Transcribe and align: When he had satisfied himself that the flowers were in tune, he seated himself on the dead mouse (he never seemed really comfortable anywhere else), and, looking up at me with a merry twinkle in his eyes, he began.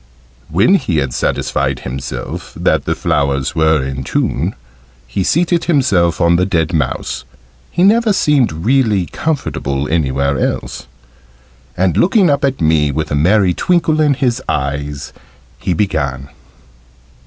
When 0.49 0.73
he 0.73 0.97
had 0.97 1.13
satisfied 1.13 1.81
himself 1.81 2.53
that 2.55 2.85
the 2.85 2.95
flowers 2.95 3.53
were 3.53 3.83
in 3.85 4.03
tune, 4.03 4.55
he 5.05 5.23
seated 5.23 5.65
himself 5.65 6.19
on 6.19 6.37
the 6.37 6.43
dead 6.47 6.73
mouse 6.73 7.23
(he 7.69 7.83
never 7.83 8.11
seemed 8.11 8.51
really 8.51 9.05
comfortable 9.05 9.87
anywhere 9.87 10.39
else), 10.39 10.87
and, 11.77 11.97
looking 11.97 12.31
up 12.31 12.43
at 12.43 12.59
me 12.61 12.91
with 12.91 13.11
a 13.11 13.15
merry 13.15 13.53
twinkle 13.53 14.01
in 14.01 14.15
his 14.15 14.41
eyes, 14.49 15.13
he 15.59 15.71
began. 15.71 16.29